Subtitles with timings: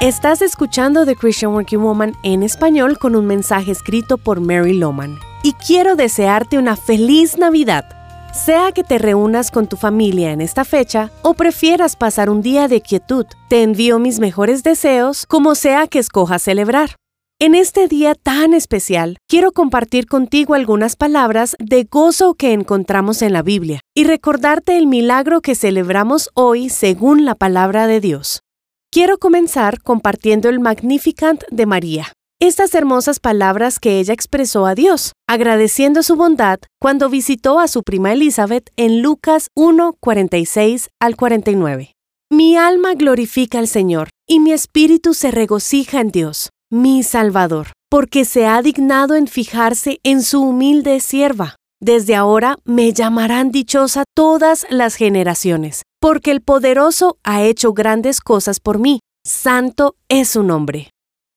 [0.00, 5.18] Estás escuchando The Christian Working Woman en español con un mensaje escrito por Mary Loman.
[5.42, 7.86] Y quiero desearte una feliz Navidad.
[8.34, 12.68] Sea que te reúnas con tu familia en esta fecha o prefieras pasar un día
[12.68, 16.96] de quietud, te envío mis mejores deseos como sea que escojas celebrar.
[17.38, 23.32] En este día tan especial, quiero compartir contigo algunas palabras de gozo que encontramos en
[23.32, 28.42] la Biblia y recordarte el milagro que celebramos hoy según la palabra de Dios.
[28.96, 32.12] Quiero comenzar compartiendo el Magnificant de María.
[32.40, 37.82] Estas hermosas palabras que ella expresó a Dios, agradeciendo su bondad cuando visitó a su
[37.82, 41.92] prima Elizabeth en Lucas 1, 46 al 49.
[42.30, 48.24] Mi alma glorifica al Señor, y mi espíritu se regocija en Dios, mi Salvador, porque
[48.24, 51.56] se ha dignado en fijarse en su humilde sierva.
[51.80, 58.60] Desde ahora me llamarán dichosa todas las generaciones, porque el poderoso ha hecho grandes cosas
[58.60, 59.00] por mí.
[59.26, 60.90] Santo es su nombre.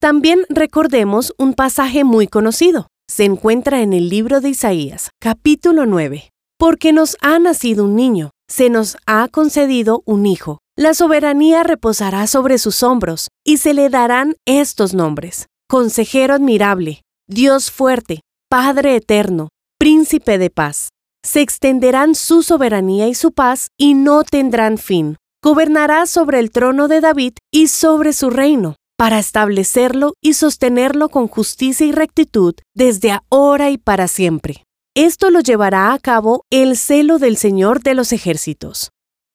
[0.00, 2.86] También recordemos un pasaje muy conocido.
[3.10, 6.30] Se encuentra en el libro de Isaías, capítulo 9.
[6.58, 10.58] Porque nos ha nacido un niño, se nos ha concedido un hijo.
[10.78, 15.46] La soberanía reposará sobre sus hombros, y se le darán estos nombres.
[15.68, 19.50] Consejero admirable, Dios fuerte, Padre eterno,
[19.82, 20.90] Príncipe de paz
[21.24, 25.16] se extenderán su soberanía y su paz y no tendrán fin.
[25.42, 31.26] Gobernará sobre el trono de David y sobre su reino, para establecerlo y sostenerlo con
[31.26, 34.62] justicia y rectitud desde ahora y para siempre.
[34.94, 38.90] Esto lo llevará a cabo el celo del Señor de los ejércitos.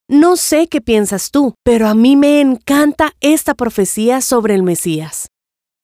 [0.08, 5.28] No sé qué piensas tú, pero a mí me encanta esta profecía sobre el Mesías.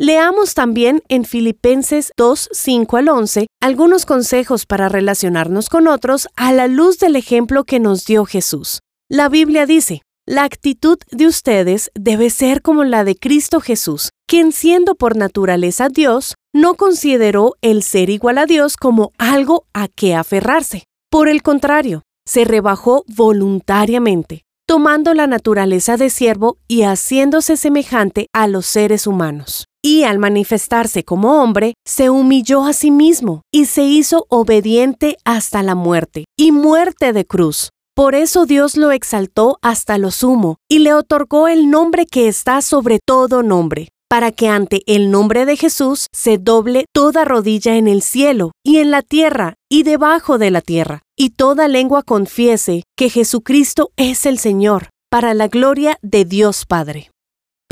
[0.03, 6.51] Leamos también en Filipenses 2, 5 al 11 algunos consejos para relacionarnos con otros a
[6.51, 8.81] la luz del ejemplo que nos dio Jesús.
[9.09, 14.51] La Biblia dice, la actitud de ustedes debe ser como la de Cristo Jesús, quien
[14.51, 20.15] siendo por naturaleza Dios, no consideró el ser igual a Dios como algo a que
[20.15, 20.83] aferrarse.
[21.09, 28.47] Por el contrario, se rebajó voluntariamente, tomando la naturaleza de siervo y haciéndose semejante a
[28.47, 33.83] los seres humanos y al manifestarse como hombre, se humilló a sí mismo y se
[33.83, 37.69] hizo obediente hasta la muerte, y muerte de cruz.
[37.95, 42.61] Por eso Dios lo exaltó hasta lo sumo, y le otorgó el nombre que está
[42.61, 47.87] sobre todo nombre, para que ante el nombre de Jesús se doble toda rodilla en
[47.87, 52.83] el cielo, y en la tierra, y debajo de la tierra, y toda lengua confiese
[52.97, 57.12] que Jesucristo es el Señor, para la gloria de Dios Padre.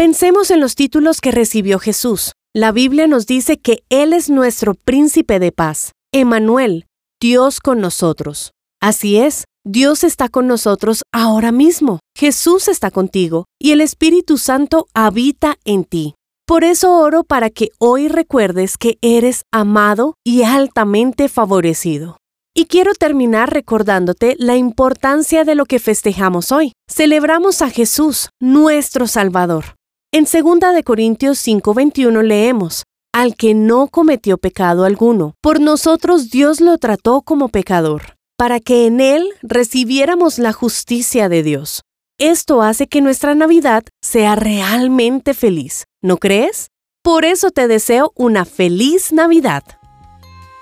[0.02, 2.32] Pensemos en los títulos que recibió Jesús.
[2.56, 6.88] La Biblia nos dice que Él es nuestro príncipe de paz, Emanuel,
[7.22, 8.50] Dios con nosotros.
[8.82, 12.00] Así es, Dios está con nosotros ahora mismo.
[12.18, 16.16] Jesús está contigo y el Espíritu Santo habita en ti.
[16.48, 22.18] Por eso oro para que hoy recuerdes que eres amado y altamente favorecido.
[22.56, 26.72] Y quiero terminar recordándote la importancia de lo que festejamos hoy.
[26.90, 29.76] Celebramos a Jesús, nuestro Salvador.
[30.14, 32.84] En 2 de Corintios 5:21 leemos:
[33.14, 38.88] Al que no cometió pecado alguno, por nosotros Dios lo trató como pecador, para que
[38.88, 41.84] en él recibiéramos la justicia de Dios.
[42.20, 46.68] Esto hace que nuestra Navidad sea realmente feliz, ¿no crees?
[47.02, 49.64] Por eso te deseo una feliz Navidad.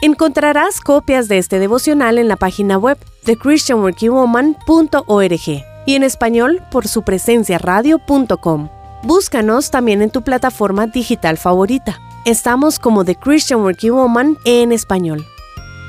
[0.04, 6.88] Encontrarás copias de este devocional en la página web de christianworkingwoman.org y en español por
[6.88, 8.70] su presencia radio.com.
[9.04, 12.00] Búscanos también en tu plataforma digital favorita.
[12.26, 15.26] Estamos como The Christian Working Woman en español.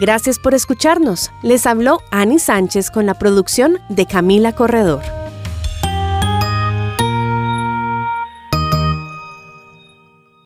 [0.01, 1.31] Gracias por escucharnos.
[1.43, 5.20] Les habló Annie Sánchez con la producción de Camila Corredor.